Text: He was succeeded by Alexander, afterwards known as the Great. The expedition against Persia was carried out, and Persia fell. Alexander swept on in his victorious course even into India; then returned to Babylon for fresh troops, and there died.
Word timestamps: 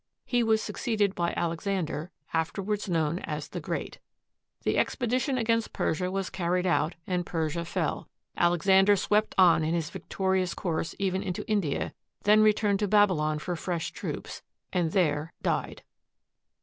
He 0.25 0.41
was 0.41 0.63
succeeded 0.63 1.13
by 1.13 1.31
Alexander, 1.37 2.09
afterwards 2.33 2.89
known 2.89 3.19
as 3.19 3.47
the 3.49 3.59
Great. 3.61 3.99
The 4.63 4.79
expedition 4.79 5.37
against 5.37 5.73
Persia 5.73 6.09
was 6.09 6.31
carried 6.31 6.65
out, 6.65 6.95
and 7.05 7.23
Persia 7.23 7.65
fell. 7.65 8.09
Alexander 8.35 8.95
swept 8.95 9.35
on 9.37 9.63
in 9.63 9.75
his 9.75 9.91
victorious 9.91 10.55
course 10.55 10.95
even 10.97 11.21
into 11.21 11.47
India; 11.47 11.93
then 12.23 12.41
returned 12.41 12.79
to 12.79 12.87
Babylon 12.87 13.37
for 13.37 13.55
fresh 13.55 13.91
troops, 13.91 14.41
and 14.73 14.91
there 14.91 15.33
died. 15.43 15.83